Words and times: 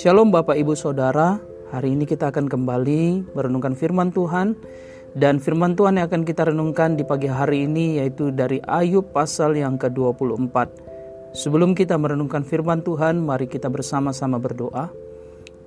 Shalom 0.00 0.32
Bapak 0.32 0.56
Ibu 0.56 0.72
Saudara, 0.72 1.36
hari 1.68 1.92
ini 1.92 2.08
kita 2.08 2.32
akan 2.32 2.48
kembali 2.48 3.36
merenungkan 3.36 3.76
firman 3.76 4.08
Tuhan 4.08 4.56
dan 5.12 5.44
firman 5.44 5.76
Tuhan 5.76 6.00
yang 6.00 6.08
akan 6.08 6.24
kita 6.24 6.48
renungkan 6.48 6.96
di 6.96 7.04
pagi 7.04 7.28
hari 7.28 7.68
ini 7.68 8.00
yaitu 8.00 8.32
dari 8.32 8.64
Ayub 8.64 9.12
pasal 9.12 9.60
yang 9.60 9.76
ke-24. 9.76 10.56
Sebelum 11.36 11.76
kita 11.76 12.00
merenungkan 12.00 12.48
firman 12.48 12.80
Tuhan, 12.80 13.20
mari 13.20 13.44
kita 13.44 13.68
bersama-sama 13.68 14.40
berdoa. 14.40 14.88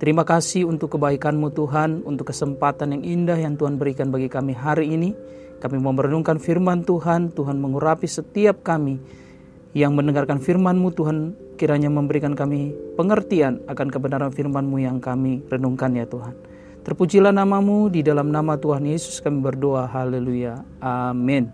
Terima 0.02 0.26
kasih 0.26 0.66
untuk 0.66 0.98
kebaikan-Mu 0.98 1.54
Tuhan, 1.54 2.02
untuk 2.02 2.34
kesempatan 2.34 2.98
yang 2.98 3.02
indah 3.06 3.38
yang 3.38 3.54
Tuhan 3.54 3.78
berikan 3.78 4.10
bagi 4.10 4.26
kami 4.26 4.50
hari 4.50 4.98
ini. 4.98 5.14
Kami 5.62 5.78
mau 5.78 5.94
merenungkan 5.94 6.42
firman 6.42 6.82
Tuhan, 6.82 7.30
Tuhan 7.38 7.62
mengurapi 7.62 8.10
setiap 8.10 8.66
kami 8.66 9.27
yang 9.76 9.92
mendengarkan 9.92 10.40
firman-Mu 10.40 10.88
Tuhan 10.96 11.36
kiranya 11.60 11.92
memberikan 11.92 12.32
kami 12.32 12.72
pengertian 12.96 13.60
akan 13.68 13.88
kebenaran 13.92 14.32
firman-Mu 14.32 14.78
yang 14.80 15.02
kami 15.02 15.44
renungkan 15.50 15.92
ya 15.92 16.08
Tuhan. 16.08 16.32
Terpujilah 16.88 17.36
namamu 17.36 17.92
di 17.92 18.00
dalam 18.00 18.32
nama 18.32 18.56
Tuhan 18.56 18.88
Yesus 18.88 19.20
kami 19.20 19.44
berdoa. 19.44 19.84
Haleluya. 19.84 20.64
Amin. 20.80 21.52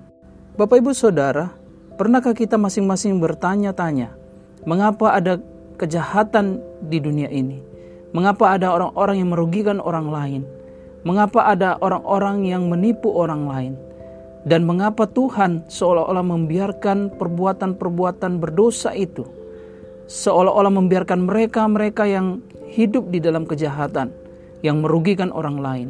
Bapak 0.55 0.79
Ibu 0.79 0.95
Saudara, 0.95 1.51
pernahkah 1.99 2.31
kita 2.31 2.55
masing-masing 2.55 3.19
bertanya-tanya, 3.19 4.15
mengapa 4.63 5.19
ada 5.19 5.43
kejahatan 5.75 6.63
di 6.87 7.03
dunia 7.03 7.27
ini? 7.35 7.59
Mengapa 8.15 8.55
ada 8.55 8.71
orang-orang 8.71 9.17
yang 9.19 9.35
merugikan 9.35 9.83
orang 9.83 10.07
lain? 10.07 10.43
Mengapa 11.03 11.51
ada 11.51 11.83
orang-orang 11.83 12.47
yang 12.47 12.71
menipu 12.71 13.11
orang 13.11 13.51
lain? 13.51 13.73
Dan 14.45 14.69
mengapa 14.69 15.09
Tuhan 15.09 15.67
seolah-olah 15.73 16.25
membiarkan 16.25 17.17
perbuatan-perbuatan 17.17 18.45
berdosa 18.45 18.93
itu? 18.93 19.25
seolah-olah 20.05 20.73
membiarkan 20.73 21.25
mereka-mereka 21.25 22.05
yang 22.05 22.45
hidup 22.69 23.09
di 23.09 23.23
dalam 23.23 23.49
kejahatan, 23.49 24.13
yang 24.61 24.85
merugikan 24.85 25.33
orang 25.33 25.57
lain. 25.61 25.89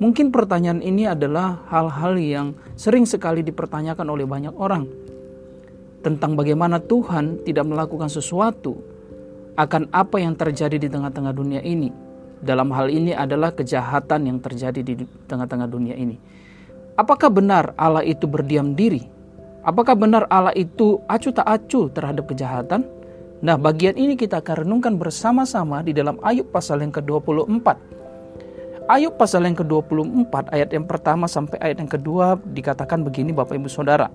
Mungkin 0.00 0.32
pertanyaan 0.32 0.80
ini 0.80 1.04
adalah 1.04 1.60
hal-hal 1.68 2.16
yang 2.16 2.46
sering 2.72 3.04
sekali 3.04 3.44
dipertanyakan 3.44 4.08
oleh 4.08 4.24
banyak 4.24 4.56
orang 4.56 4.88
tentang 6.00 6.32
bagaimana 6.32 6.80
Tuhan 6.80 7.44
tidak 7.44 7.68
melakukan 7.68 8.08
sesuatu 8.08 8.80
akan 9.60 9.92
apa 9.92 10.16
yang 10.16 10.32
terjadi 10.32 10.80
di 10.80 10.88
tengah-tengah 10.88 11.36
dunia 11.36 11.60
ini. 11.60 11.92
Dalam 12.40 12.72
hal 12.72 12.88
ini 12.88 13.12
adalah 13.12 13.52
kejahatan 13.52 14.24
yang 14.24 14.40
terjadi 14.40 14.80
di 14.80 15.04
tengah-tengah 15.28 15.68
dunia 15.68 15.92
ini. 15.92 16.16
Apakah 17.00 17.32
benar 17.32 17.72
Allah 17.80 18.04
itu 18.04 18.28
berdiam 18.28 18.76
diri? 18.76 19.08
Apakah 19.64 19.96
benar 19.96 20.28
Allah 20.28 20.52
itu 20.52 21.00
acuh 21.08 21.32
tak 21.32 21.48
acuh 21.48 21.88
terhadap 21.88 22.28
kejahatan? 22.28 22.84
Nah, 23.40 23.56
bagian 23.56 23.96
ini 23.96 24.20
kita 24.20 24.44
akan 24.44 24.68
renungkan 24.68 25.00
bersama-sama 25.00 25.80
di 25.80 25.96
dalam 25.96 26.20
Ayub 26.20 26.52
pasal 26.52 26.84
yang 26.84 26.92
ke-24. 26.92 27.64
Ayub 28.84 29.16
pasal 29.16 29.48
yang 29.48 29.56
ke-24 29.56 30.52
ayat 30.52 30.76
yang 30.76 30.84
pertama 30.84 31.24
sampai 31.24 31.56
ayat 31.64 31.80
yang 31.80 31.88
kedua 31.88 32.36
dikatakan 32.36 33.00
begini 33.00 33.32
Bapak 33.32 33.56
Ibu 33.56 33.72
Saudara. 33.72 34.12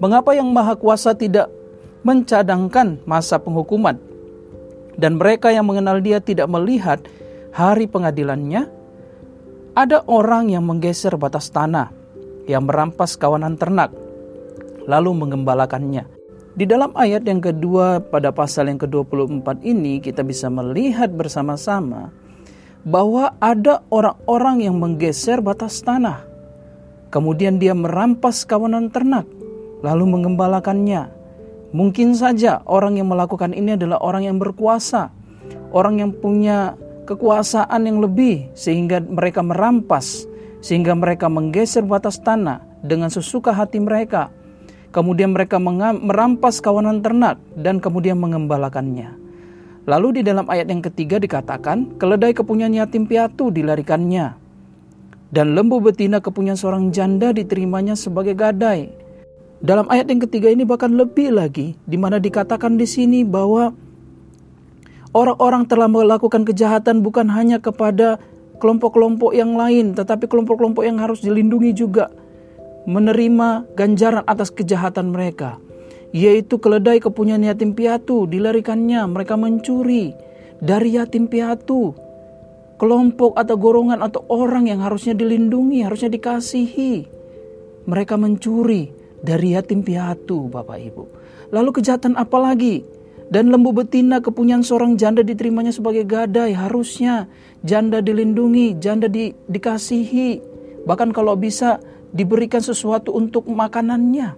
Mengapa 0.00 0.32
yang 0.32 0.48
Maha 0.48 0.72
Kuasa 0.72 1.12
tidak 1.12 1.52
mencadangkan 2.00 3.04
masa 3.04 3.36
penghukuman 3.36 4.00
dan 4.96 5.20
mereka 5.20 5.52
yang 5.52 5.68
mengenal 5.68 6.00
dia 6.00 6.16
tidak 6.16 6.48
melihat 6.48 7.04
hari 7.52 7.84
pengadilannya? 7.84 8.81
Ada 9.72 10.04
orang 10.04 10.52
yang 10.52 10.68
menggeser 10.68 11.16
batas 11.16 11.48
tanah, 11.48 11.88
yang 12.44 12.68
merampas 12.68 13.16
kawanan 13.16 13.56
ternak, 13.56 13.88
lalu 14.84 15.16
mengembalakannya 15.16 16.22
di 16.52 16.68
dalam 16.68 16.92
ayat 16.92 17.24
yang 17.24 17.40
kedua 17.40 18.04
pada 18.12 18.28
pasal 18.28 18.68
yang 18.68 18.76
ke-24 18.76 19.64
ini 19.64 20.04
kita 20.04 20.20
bisa 20.20 20.52
melihat 20.52 21.08
bersama-sama 21.08 22.12
bahwa 22.84 23.32
ada 23.40 23.80
orang-orang 23.88 24.68
yang 24.68 24.76
menggeser 24.76 25.40
batas 25.40 25.80
tanah. 25.80 26.28
Kemudian 27.08 27.56
dia 27.56 27.72
merampas 27.72 28.44
kawanan 28.44 28.92
ternak 28.92 29.24
lalu 29.80 30.04
mengembalakannya. 30.12 31.08
Mungkin 31.72 32.12
saja 32.12 32.60
orang 32.68 33.00
yang 33.00 33.08
melakukan 33.08 33.56
ini 33.56 33.80
adalah 33.80 33.96
orang 34.04 34.28
yang 34.28 34.36
berkuasa, 34.36 35.08
orang 35.72 36.04
yang 36.04 36.12
punya 36.12 36.76
kekuasaan 37.04 37.86
yang 37.86 37.98
lebih 38.02 38.50
sehingga 38.54 39.02
mereka 39.02 39.42
merampas, 39.42 40.26
sehingga 40.62 40.94
mereka 40.94 41.26
menggeser 41.26 41.82
batas 41.82 42.20
tanah 42.22 42.62
dengan 42.82 43.10
sesuka 43.10 43.54
hati 43.54 43.82
mereka 43.82 44.30
Kemudian 44.92 45.32
mereka 45.32 45.56
merampas 45.56 46.60
kawanan 46.60 47.00
ternak 47.00 47.40
dan 47.56 47.80
kemudian 47.80 48.20
mengembalakannya. 48.20 49.16
Lalu 49.88 50.20
di 50.20 50.22
dalam 50.22 50.44
ayat 50.52 50.68
yang 50.68 50.84
ketiga 50.84 51.16
dikatakan, 51.16 51.96
keledai 51.96 52.36
kepunyaan 52.36 52.76
yatim 52.76 53.08
piatu 53.08 53.48
dilarikannya. 53.48 54.36
Dan 55.32 55.56
lembu 55.56 55.80
betina 55.80 56.20
kepunyaan 56.20 56.60
seorang 56.60 56.92
janda 56.92 57.32
diterimanya 57.32 57.96
sebagai 57.96 58.36
gadai. 58.36 58.92
Dalam 59.64 59.88
ayat 59.88 60.12
yang 60.12 60.20
ketiga 60.28 60.52
ini 60.52 60.68
bahkan 60.68 60.92
lebih 60.92 61.40
lagi, 61.40 61.72
di 61.88 61.96
mana 61.96 62.20
dikatakan 62.20 62.76
di 62.76 62.84
sini 62.84 63.24
bahwa 63.24 63.72
orang-orang 65.12 65.68
telah 65.68 65.88
melakukan 65.88 66.44
kejahatan 66.44 67.04
bukan 67.04 67.28
hanya 67.32 67.60
kepada 67.60 68.20
kelompok-kelompok 68.58 69.36
yang 69.36 69.56
lain, 69.56 69.92
tetapi 69.92 70.28
kelompok-kelompok 70.28 70.84
yang 70.84 71.00
harus 71.00 71.20
dilindungi 71.20 71.72
juga 71.76 72.08
menerima 72.88 73.74
ganjaran 73.78 74.26
atas 74.26 74.50
kejahatan 74.50 75.14
mereka, 75.14 75.58
yaitu 76.10 76.58
keledai 76.58 76.98
kepunyaan 76.98 77.46
yatim 77.46 77.74
piatu 77.74 78.26
dilarikannya, 78.26 79.06
mereka 79.06 79.38
mencuri 79.38 80.14
dari 80.62 80.98
yatim 80.98 81.26
piatu. 81.26 81.94
Kelompok 82.82 83.38
atau 83.38 83.54
golongan 83.54 84.02
atau 84.02 84.26
orang 84.26 84.66
yang 84.66 84.82
harusnya 84.82 85.14
dilindungi, 85.14 85.86
harusnya 85.86 86.10
dikasihi. 86.10 87.06
Mereka 87.86 88.18
mencuri 88.18 88.90
dari 89.22 89.54
yatim 89.54 89.86
piatu, 89.86 90.50
Bapak 90.50 90.78
Ibu. 90.82 91.04
Lalu 91.54 91.70
kejahatan 91.78 92.18
apa 92.18 92.42
lagi? 92.42 92.82
Dan 93.32 93.48
lembu 93.48 93.72
betina 93.72 94.20
kepunyaan 94.20 94.60
seorang 94.60 95.00
janda 95.00 95.24
diterimanya 95.24 95.72
sebagai 95.72 96.04
gadai. 96.04 96.52
Harusnya 96.52 97.32
janda 97.64 98.04
dilindungi, 98.04 98.76
janda 98.76 99.08
di, 99.08 99.32
dikasihi. 99.48 100.44
Bahkan 100.84 101.16
kalau 101.16 101.32
bisa 101.32 101.80
diberikan 102.12 102.60
sesuatu 102.60 103.16
untuk 103.16 103.48
makanannya. 103.48 104.36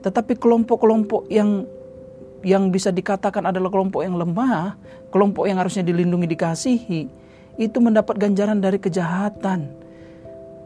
Tetapi 0.00 0.32
kelompok-kelompok 0.40 1.28
yang 1.28 1.68
yang 2.40 2.72
bisa 2.72 2.88
dikatakan 2.88 3.52
adalah 3.52 3.68
kelompok 3.68 4.00
yang 4.00 4.16
lemah, 4.16 4.80
kelompok 5.12 5.44
yang 5.44 5.60
harusnya 5.60 5.84
dilindungi 5.84 6.24
dikasihi, 6.24 7.02
itu 7.60 7.78
mendapat 7.84 8.16
ganjaran 8.16 8.64
dari 8.64 8.80
kejahatan. 8.80 9.79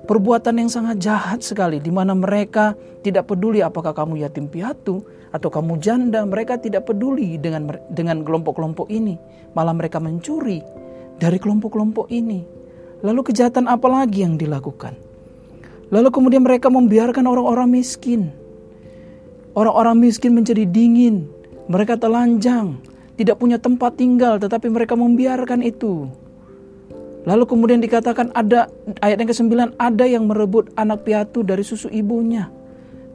Perbuatan 0.05 0.61
yang 0.61 0.69
sangat 0.69 1.01
jahat 1.01 1.41
sekali 1.41 1.81
di 1.81 1.89
mana 1.89 2.13
mereka 2.13 2.77
tidak 3.01 3.25
peduli 3.33 3.65
apakah 3.65 3.97
kamu 3.97 4.21
yatim 4.21 4.53
piatu 4.53 5.01
atau 5.33 5.49
kamu 5.49 5.81
janda, 5.81 6.21
mereka 6.29 6.61
tidak 6.61 6.85
peduli 6.85 7.41
dengan 7.41 7.73
dengan 7.89 8.21
kelompok-kelompok 8.21 8.93
ini, 8.93 9.17
malah 9.57 9.73
mereka 9.73 9.99
mencuri 9.99 10.61
dari 11.17 11.41
kelompok-kelompok 11.41 12.13
ini. 12.13 12.45
Lalu 13.01 13.21
kejahatan 13.33 13.65
apa 13.65 13.89
lagi 13.89 14.29
yang 14.29 14.37
dilakukan? 14.37 14.93
Lalu 15.89 16.09
kemudian 16.13 16.45
mereka 16.45 16.69
membiarkan 16.69 17.25
orang-orang 17.25 17.73
miskin. 17.73 18.29
Orang-orang 19.57 19.97
miskin 20.05 20.37
menjadi 20.37 20.69
dingin, 20.69 21.31
mereka 21.65 21.97
telanjang, 21.97 22.77
tidak 23.17 23.39
punya 23.39 23.57
tempat 23.57 23.97
tinggal, 23.97 24.37
tetapi 24.37 24.69
mereka 24.69 24.99
membiarkan 24.99 25.63
itu. 25.63 26.11
Lalu 27.25 27.45
kemudian 27.49 27.81
dikatakan 27.81 28.37
ada 28.37 28.69
ayat 29.01 29.17
yang 29.17 29.29
ke-9 29.33 29.81
ada 29.81 30.05
yang 30.05 30.29
merebut 30.29 30.69
anak 30.77 31.09
piatu 31.09 31.41
dari 31.41 31.65
susu 31.65 31.89
ibunya 31.89 32.53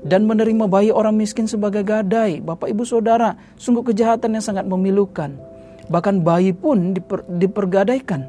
dan 0.02 0.25
menerima 0.25 0.66
bayi 0.66 0.90
orang 0.90 1.14
miskin 1.14 1.46
sebagai 1.46 1.86
gadai. 1.86 2.40
Bapak 2.40 2.72
Ibu 2.72 2.84
Saudara, 2.88 3.35
sungguh 3.59 3.85
kejahatan 3.94 4.34
yang 4.34 4.44
sangat 4.44 4.66
memilukan. 4.66 5.35
Bahkan 5.90 6.22
bayi 6.26 6.53
pun 6.53 6.97
diper, 6.97 7.26
dipergadaikan. 7.28 8.26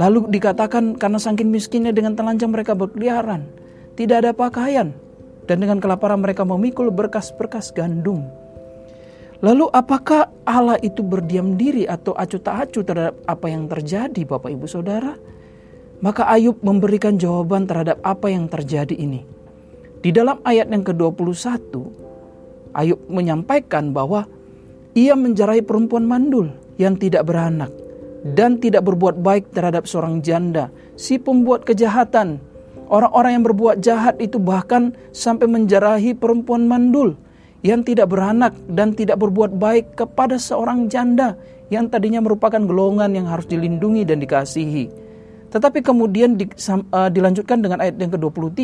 Lalu 0.00 0.32
dikatakan 0.32 0.96
karena 0.96 1.20
saking 1.20 1.52
miskinnya 1.52 1.92
dengan 1.92 2.16
telanjang 2.16 2.48
mereka 2.48 2.72
berkeliaran, 2.72 3.44
tidak 3.92 4.24
ada 4.24 4.32
pakaian, 4.32 4.96
dan 5.44 5.56
dengan 5.60 5.84
kelaparan 5.84 6.24
mereka 6.24 6.48
memikul 6.48 6.88
berkas-berkas 6.88 7.76
gandum. 7.76 8.24
Lalu 9.42 9.66
apakah 9.74 10.30
Allah 10.46 10.78
itu 10.86 11.02
berdiam 11.02 11.58
diri 11.58 11.82
atau 11.82 12.14
acuh 12.14 12.38
tak 12.38 12.70
acuh 12.70 12.86
terhadap 12.86 13.18
apa 13.26 13.46
yang 13.50 13.66
terjadi 13.66 14.22
Bapak 14.22 14.54
Ibu 14.54 14.70
Saudara? 14.70 15.18
Maka 15.98 16.30
Ayub 16.30 16.62
memberikan 16.62 17.18
jawaban 17.18 17.66
terhadap 17.66 17.98
apa 18.06 18.30
yang 18.30 18.46
terjadi 18.46 18.94
ini. 18.94 19.26
Di 19.98 20.14
dalam 20.14 20.38
ayat 20.46 20.70
yang 20.70 20.86
ke-21, 20.86 21.58
Ayub 22.70 23.02
menyampaikan 23.10 23.90
bahwa 23.90 24.30
ia 24.94 25.18
menjarahi 25.18 25.66
perempuan 25.66 26.06
mandul 26.06 26.54
yang 26.78 26.94
tidak 26.94 27.26
beranak 27.26 27.74
dan 28.22 28.62
tidak 28.62 28.86
berbuat 28.86 29.26
baik 29.26 29.50
terhadap 29.50 29.90
seorang 29.90 30.22
janda, 30.22 30.70
si 30.94 31.18
pembuat 31.18 31.66
kejahatan. 31.66 32.38
Orang-orang 32.86 33.42
yang 33.42 33.44
berbuat 33.46 33.82
jahat 33.82 34.22
itu 34.22 34.38
bahkan 34.38 34.94
sampai 35.10 35.50
menjarahi 35.50 36.14
perempuan 36.14 36.70
mandul 36.70 37.18
yang 37.62 37.86
tidak 37.86 38.10
beranak 38.10 38.54
dan 38.66 38.92
tidak 38.92 39.22
berbuat 39.22 39.54
baik 39.54 39.94
kepada 39.94 40.36
seorang 40.36 40.90
janda 40.90 41.38
yang 41.70 41.88
tadinya 41.88 42.20
merupakan 42.20 42.58
golongan 42.58 43.14
yang 43.16 43.26
harus 43.30 43.48
dilindungi 43.48 44.02
dan 44.04 44.20
dikasihi. 44.20 44.90
Tetapi 45.48 45.80
kemudian 45.80 46.36
di, 46.36 46.50
uh, 46.50 47.08
dilanjutkan 47.08 47.62
dengan 47.62 47.80
ayat 47.80 47.96
yang 47.96 48.12
ke-23, 48.12 48.60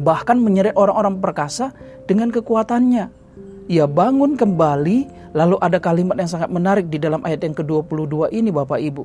bahkan 0.00 0.40
menyeret 0.40 0.74
orang-orang 0.74 1.20
perkasa 1.22 1.70
dengan 2.08 2.32
kekuatannya. 2.32 3.10
Ia 3.70 3.86
bangun 3.88 4.36
kembali, 4.36 5.30
lalu 5.36 5.56
ada 5.60 5.78
kalimat 5.78 6.18
yang 6.18 6.30
sangat 6.30 6.50
menarik 6.50 6.88
di 6.88 6.98
dalam 6.98 7.22
ayat 7.22 7.46
yang 7.46 7.54
ke-22 7.54 8.32
ini 8.32 8.50
Bapak 8.50 8.80
Ibu. 8.80 9.02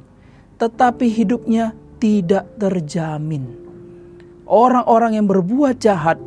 Tetapi 0.59 1.05
hidupnya 1.09 1.71
tidak 1.99 2.47
terjamin. 2.57 3.49
Orang-orang 4.49 5.19
yang 5.19 5.25
berbuat 5.29 5.77
jahat 5.77 6.17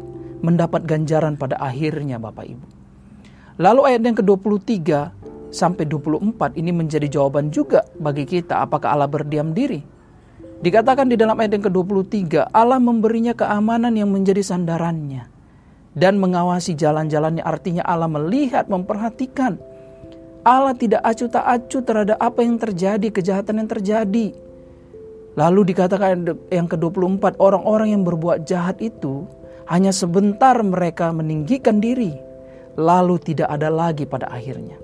mendapat 0.43 0.85
ganjaran 0.85 1.39
pada 1.39 1.57
akhirnya 1.63 2.19
Bapak 2.19 2.45
Ibu. 2.45 2.67
Lalu 3.63 3.81
ayat 3.95 4.03
yang 4.03 4.17
ke-23 4.19 4.79
sampai 5.55 5.85
24 5.87 6.59
ini 6.59 6.71
menjadi 6.75 7.07
jawaban 7.07 7.55
juga 7.55 7.87
bagi 7.97 8.27
kita 8.27 8.65
apakah 8.65 8.99
Allah 8.99 9.07
berdiam 9.07 9.55
diri. 9.55 9.81
Dikatakan 10.63 11.11
di 11.11 11.19
dalam 11.19 11.35
ayat 11.39 11.59
yang 11.59 11.65
ke-23 11.71 12.55
Allah 12.55 12.79
memberinya 12.79 13.35
keamanan 13.35 13.95
yang 13.99 14.11
menjadi 14.11 14.43
sandarannya 14.47 15.27
dan 15.93 16.17
mengawasi 16.17 16.73
jalan-jalannya 16.73 17.45
artinya 17.45 17.85
Allah 17.85 18.09
melihat 18.09 18.71
memperhatikan 18.71 19.61
Allah 20.43 20.75
tidak 20.75 21.05
acuh 21.05 21.29
tak 21.29 21.45
acuh 21.45 21.83
terhadap 21.85 22.19
apa 22.19 22.41
yang 22.43 22.57
terjadi 22.57 23.09
kejahatan 23.13 23.63
yang 23.63 23.69
terjadi 23.69 24.27
lalu 25.37 25.61
dikatakan 25.73 26.25
yang 26.49 26.67
ke-24 26.69 27.37
orang-orang 27.37 27.93
yang 27.93 28.03
berbuat 28.03 28.49
jahat 28.49 28.81
itu 28.81 29.29
hanya 29.71 29.95
sebentar 29.95 30.57
mereka 30.63 31.13
meninggikan 31.15 31.79
diri 31.79 32.15
lalu 32.75 33.21
tidak 33.21 33.53
ada 33.53 33.69
lagi 33.69 34.09
pada 34.09 34.31
akhirnya 34.33 34.81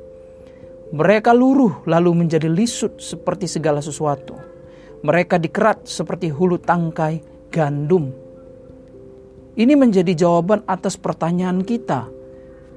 mereka 0.93 1.33
luruh 1.33 1.85
lalu 1.85 2.25
menjadi 2.27 2.49
lisut 2.49 3.01
seperti 3.01 3.49
segala 3.49 3.81
sesuatu 3.81 4.37
mereka 5.03 5.39
dikerat 5.41 5.87
seperti 5.89 6.29
hulu 6.29 6.61
tangkai 6.61 7.23
gandum 7.49 8.29
ini 9.59 9.75
menjadi 9.75 10.15
jawaban 10.15 10.63
atas 10.71 10.95
pertanyaan 10.95 11.67
kita. 11.67 12.07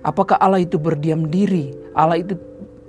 Apakah 0.01 0.41
Allah 0.41 0.65
itu 0.65 0.81
berdiam 0.81 1.29
diri? 1.29 1.69
Allah 1.93 2.17
itu 2.17 2.33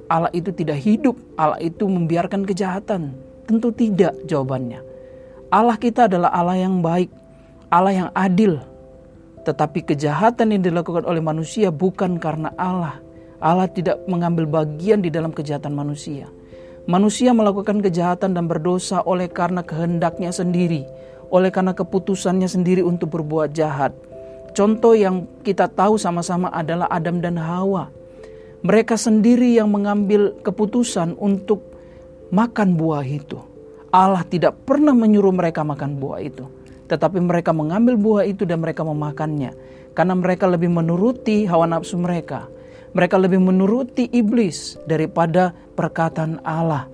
Allah 0.08 0.32
itu 0.32 0.48
tidak 0.48 0.80
hidup, 0.80 1.12
Allah 1.36 1.60
itu 1.60 1.84
membiarkan 1.84 2.48
kejahatan? 2.48 3.12
Tentu 3.44 3.68
tidak 3.68 4.16
jawabannya. 4.24 4.80
Allah 5.52 5.76
kita 5.76 6.08
adalah 6.08 6.32
Allah 6.32 6.56
yang 6.56 6.80
baik, 6.80 7.12
Allah 7.68 7.92
yang 7.92 8.08
adil. 8.16 8.64
Tetapi 9.42 9.82
kejahatan 9.82 10.54
yang 10.54 10.62
dilakukan 10.62 11.02
oleh 11.02 11.22
manusia 11.22 11.74
bukan 11.74 12.18
karena 12.22 12.54
Allah. 12.54 13.02
Allah 13.42 13.66
tidak 13.66 13.98
mengambil 14.06 14.46
bagian 14.46 15.02
di 15.02 15.10
dalam 15.10 15.34
kejahatan 15.34 15.74
manusia. 15.74 16.30
Manusia 16.86 17.34
melakukan 17.34 17.82
kejahatan 17.82 18.34
dan 18.34 18.46
berdosa 18.46 19.02
oleh 19.02 19.26
karena 19.30 19.62
kehendaknya 19.66 20.30
sendiri 20.30 20.86
oleh 21.32 21.48
karena 21.48 21.72
keputusannya 21.72 22.46
sendiri 22.46 22.84
untuk 22.84 23.16
berbuat 23.16 23.56
jahat. 23.56 23.96
Contoh 24.52 24.92
yang 24.92 25.24
kita 25.40 25.64
tahu 25.72 25.96
sama-sama 25.96 26.52
adalah 26.52 26.84
Adam 26.92 27.24
dan 27.24 27.40
Hawa. 27.40 27.88
Mereka 28.60 29.00
sendiri 29.00 29.56
yang 29.56 29.72
mengambil 29.72 30.36
keputusan 30.44 31.16
untuk 31.16 31.64
makan 32.28 32.76
buah 32.76 33.02
itu. 33.02 33.40
Allah 33.88 34.22
tidak 34.28 34.60
pernah 34.68 34.92
menyuruh 34.92 35.32
mereka 35.32 35.64
makan 35.64 35.96
buah 35.96 36.20
itu, 36.20 36.44
tetapi 36.92 37.24
mereka 37.24 37.56
mengambil 37.56 37.96
buah 37.96 38.28
itu 38.28 38.44
dan 38.44 38.60
mereka 38.60 38.84
memakannya 38.84 39.56
karena 39.96 40.12
mereka 40.12 40.44
lebih 40.44 40.68
menuruti 40.68 41.48
hawa 41.48 41.64
nafsu 41.64 41.96
mereka. 41.96 42.48
Mereka 42.92 43.16
lebih 43.16 43.40
menuruti 43.40 44.04
iblis 44.12 44.76
daripada 44.84 45.56
perkataan 45.72 46.44
Allah. 46.44 46.84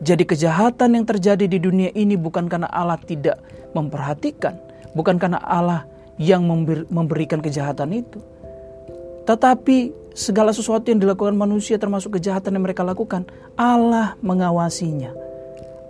Jadi 0.00 0.24
kejahatan 0.24 0.96
yang 0.96 1.04
terjadi 1.04 1.44
di 1.44 1.60
dunia 1.60 1.92
ini 1.92 2.16
bukan 2.16 2.48
karena 2.48 2.68
Allah 2.72 2.96
tidak 3.04 3.36
memperhatikan, 3.76 4.56
bukan 4.96 5.20
karena 5.20 5.40
Allah 5.44 5.84
yang 6.16 6.48
memberikan 6.88 7.44
kejahatan 7.44 7.92
itu. 7.92 8.20
Tetapi 9.28 10.08
segala 10.16 10.56
sesuatu 10.56 10.88
yang 10.88 11.00
dilakukan 11.00 11.36
manusia 11.36 11.76
termasuk 11.76 12.16
kejahatan 12.16 12.56
yang 12.56 12.64
mereka 12.64 12.80
lakukan, 12.80 13.28
Allah 13.52 14.16
mengawasinya. 14.24 15.12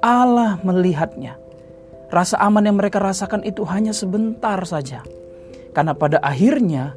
Allah 0.02 0.58
melihatnya. 0.66 1.45
Rasa 2.06 2.38
aman 2.38 2.62
yang 2.66 2.78
mereka 2.78 3.02
rasakan 3.02 3.42
itu 3.42 3.66
hanya 3.66 3.90
sebentar 3.90 4.58
saja. 4.62 5.02
Karena 5.74 5.92
pada 5.92 6.22
akhirnya 6.22 6.94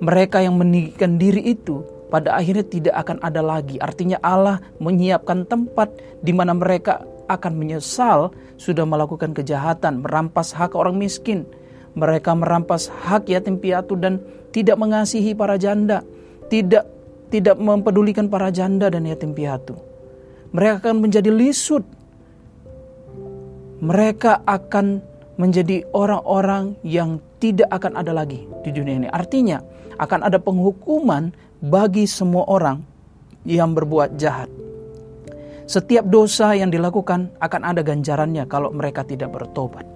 mereka 0.00 0.40
yang 0.40 0.56
meninggikan 0.60 1.16
diri 1.16 1.56
itu 1.56 1.82
pada 2.10 2.34
akhirnya 2.34 2.66
tidak 2.66 2.94
akan 3.06 3.22
ada 3.22 3.40
lagi. 3.40 3.78
Artinya 3.78 4.18
Allah 4.20 4.58
menyiapkan 4.82 5.46
tempat 5.46 5.94
di 6.20 6.34
mana 6.34 6.52
mereka 6.52 7.06
akan 7.30 7.54
menyesal 7.54 8.34
sudah 8.58 8.82
melakukan 8.84 9.30
kejahatan, 9.30 10.02
merampas 10.02 10.52
hak 10.52 10.74
orang 10.74 10.98
miskin. 10.98 11.46
Mereka 11.94 12.34
merampas 12.34 12.90
hak 12.90 13.30
yatim 13.30 13.56
piatu 13.62 13.94
dan 13.94 14.18
tidak 14.50 14.76
mengasihi 14.78 15.32
para 15.34 15.54
janda, 15.54 16.02
tidak 16.50 16.86
tidak 17.30 17.56
mempedulikan 17.62 18.26
para 18.26 18.50
janda 18.50 18.90
dan 18.90 19.06
yatim 19.06 19.30
piatu. 19.30 19.78
Mereka 20.50 20.90
akan 20.90 20.98
menjadi 20.98 21.30
lisut. 21.30 21.86
Mereka 23.80 24.44
akan 24.44 25.00
menjadi 25.40 25.88
orang-orang 25.96 26.76
yang 26.84 27.16
tidak 27.40 27.72
akan 27.72 27.96
ada 27.96 28.12
lagi 28.12 28.44
di 28.60 28.70
dunia 28.76 29.00
ini. 29.00 29.08
Artinya, 29.08 29.64
akan 29.96 30.20
ada 30.24 30.36
penghukuman 30.36 31.32
bagi 31.64 32.04
semua 32.04 32.44
orang 32.48 32.84
yang 33.48 33.72
berbuat 33.72 34.20
jahat. 34.20 34.48
Setiap 35.64 36.04
dosa 36.08 36.52
yang 36.52 36.68
dilakukan 36.68 37.32
akan 37.40 37.62
ada 37.62 37.80
ganjarannya 37.80 38.44
kalau 38.50 38.68
mereka 38.74 39.06
tidak 39.06 39.32
bertobat. 39.32 39.86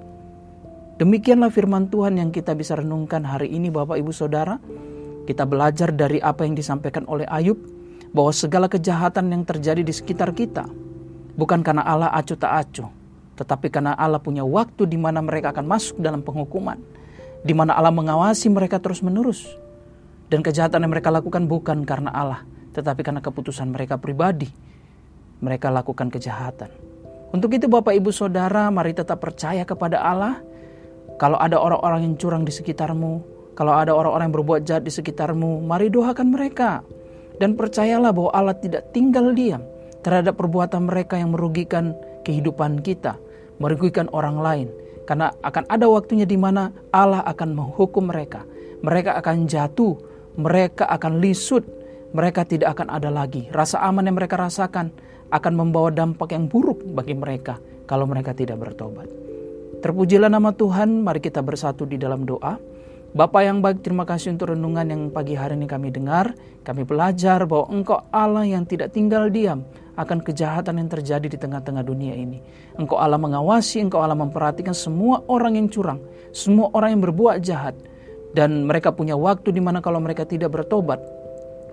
Demikianlah 0.96 1.50
firman 1.50 1.90
Tuhan 1.90 2.16
yang 2.22 2.30
kita 2.30 2.54
bisa 2.54 2.78
renungkan 2.78 3.26
hari 3.26 3.50
ini 3.50 3.68
Bapak 3.68 3.98
Ibu 3.98 4.14
Saudara. 4.14 4.54
Kita 5.26 5.42
belajar 5.42 5.90
dari 5.90 6.22
apa 6.22 6.46
yang 6.46 6.54
disampaikan 6.54 7.02
oleh 7.10 7.26
Ayub 7.26 7.58
bahwa 8.14 8.30
segala 8.30 8.70
kejahatan 8.70 9.34
yang 9.34 9.42
terjadi 9.42 9.82
di 9.82 9.90
sekitar 9.90 10.30
kita 10.30 10.68
bukan 11.34 11.66
karena 11.66 11.82
Allah 11.82 12.14
acuh 12.14 12.38
tak 12.38 12.52
acuh, 12.54 12.86
tetapi 13.34 13.66
karena 13.66 13.98
Allah 13.98 14.22
punya 14.22 14.46
waktu 14.46 14.86
di 14.86 14.94
mana 14.94 15.18
mereka 15.18 15.50
akan 15.50 15.66
masuk 15.66 15.98
dalam 15.98 16.22
penghukuman, 16.22 16.78
di 17.42 17.50
mana 17.50 17.74
Allah 17.74 17.90
mengawasi 17.90 18.46
mereka 18.46 18.78
terus-menerus 18.78 19.58
dan 20.30 20.40
kejahatan 20.40 20.86
yang 20.86 20.92
mereka 20.94 21.10
lakukan 21.10 21.50
bukan 21.50 21.82
karena 21.82 22.14
Allah, 22.14 22.46
tetapi 22.72 23.02
karena 23.02 23.20
keputusan 23.20 23.74
mereka 23.74 23.98
pribadi. 23.98 24.48
Mereka 25.42 25.68
lakukan 25.68 26.08
kejahatan. 26.08 26.70
Untuk 27.34 27.52
itu 27.52 27.66
Bapak 27.66 27.92
Ibu 27.92 28.14
Saudara, 28.14 28.70
mari 28.70 28.94
tetap 28.94 29.18
percaya 29.18 29.66
kepada 29.66 29.98
Allah. 30.00 30.40
Kalau 31.18 31.36
ada 31.36 31.58
orang-orang 31.58 32.06
yang 32.06 32.14
curang 32.14 32.46
di 32.46 32.54
sekitarmu, 32.54 33.12
kalau 33.58 33.74
ada 33.74 33.92
orang-orang 33.92 34.30
yang 34.30 34.36
berbuat 34.40 34.60
jahat 34.62 34.86
di 34.86 34.94
sekitarmu, 34.94 35.60
mari 35.66 35.90
doakan 35.90 36.32
mereka. 36.32 36.86
Dan 37.34 37.58
percayalah 37.58 38.14
bahwa 38.14 38.30
Allah 38.30 38.56
tidak 38.56 38.94
tinggal 38.94 39.34
diam 39.34 39.73
terhadap 40.04 40.36
perbuatan 40.36 40.86
mereka 40.86 41.16
yang 41.16 41.32
merugikan 41.32 41.96
kehidupan 42.22 42.84
kita, 42.84 43.16
merugikan 43.58 44.06
orang 44.12 44.38
lain. 44.38 44.68
Karena 45.04 45.32
akan 45.44 45.64
ada 45.68 45.88
waktunya 45.88 46.24
di 46.28 46.36
mana 46.36 46.72
Allah 46.92 47.24
akan 47.24 47.56
menghukum 47.56 48.08
mereka. 48.08 48.44
Mereka 48.84 49.16
akan 49.16 49.48
jatuh 49.48 49.96
mereka 50.34 50.90
akan 50.90 51.22
lisut, 51.22 51.62
mereka 52.14 52.42
tidak 52.42 52.78
akan 52.78 52.90
ada 52.90 53.10
lagi. 53.10 53.46
Rasa 53.54 53.82
aman 53.86 54.06
yang 54.06 54.18
mereka 54.18 54.38
rasakan 54.38 54.90
akan 55.30 55.52
membawa 55.54 55.90
dampak 55.90 56.34
yang 56.34 56.50
buruk 56.50 56.82
bagi 56.94 57.14
mereka 57.14 57.58
kalau 57.86 58.06
mereka 58.06 58.34
tidak 58.34 58.58
bertobat. 58.58 59.06
Terpujilah 59.82 60.30
nama 60.32 60.54
Tuhan, 60.54 61.04
mari 61.04 61.20
kita 61.20 61.44
bersatu 61.44 61.84
di 61.84 62.00
dalam 62.00 62.24
doa. 62.24 62.56
Bapak 63.14 63.42
yang 63.46 63.62
baik, 63.62 63.86
terima 63.86 64.02
kasih 64.02 64.34
untuk 64.34 64.50
renungan 64.50 64.90
yang 64.90 65.02
pagi 65.14 65.38
hari 65.38 65.54
ini 65.54 65.70
kami 65.70 65.94
dengar. 65.94 66.34
Kami 66.66 66.82
belajar 66.82 67.46
bahwa 67.46 67.70
Engkau 67.70 68.02
Allah 68.10 68.42
yang 68.42 68.66
tidak 68.66 68.90
tinggal 68.90 69.30
diam 69.30 69.62
akan 69.94 70.22
kejahatan 70.22 70.82
yang 70.82 70.90
terjadi 70.90 71.26
di 71.26 71.38
tengah-tengah 71.38 71.82
dunia 71.86 72.14
ini. 72.14 72.42
Engkau 72.78 72.98
Allah 72.98 73.18
mengawasi, 73.18 73.82
Engkau 73.82 74.02
Allah 74.02 74.18
memperhatikan 74.18 74.74
semua 74.74 75.22
orang 75.30 75.58
yang 75.58 75.66
curang, 75.70 76.02
semua 76.34 76.70
orang 76.74 76.98
yang 76.98 77.02
berbuat 77.06 77.42
jahat 77.42 77.74
dan 78.34 78.66
mereka 78.66 78.90
punya 78.90 79.14
waktu 79.14 79.54
di 79.54 79.62
mana 79.62 79.78
kalau 79.78 80.02
mereka 80.02 80.26
tidak 80.26 80.50
bertobat, 80.50 80.98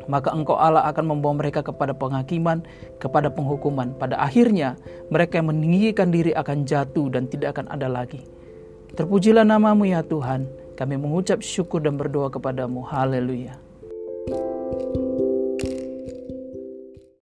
maka 0.05 0.29
engkau 0.33 0.57
Allah 0.57 0.85
akan 0.89 1.17
membawa 1.17 1.41
mereka 1.41 1.65
kepada 1.65 1.91
penghakiman, 1.91 2.61
kepada 3.01 3.33
penghukuman. 3.33 3.97
Pada 3.97 4.21
akhirnya, 4.21 4.77
mereka 5.09 5.41
yang 5.41 5.49
meninggikan 5.49 6.13
diri 6.13 6.31
akan 6.37 6.63
jatuh 6.63 7.09
dan 7.09 7.25
tidak 7.27 7.57
akan 7.57 7.65
ada 7.73 7.89
lagi. 7.89 8.21
Terpujilah 8.93 9.41
namamu 9.41 9.89
ya 9.89 10.05
Tuhan, 10.05 10.45
kami 10.77 11.01
mengucap 11.01 11.41
syukur 11.41 11.81
dan 11.81 11.97
berdoa 11.97 12.29
kepadamu. 12.29 12.85
Haleluya. 12.85 13.57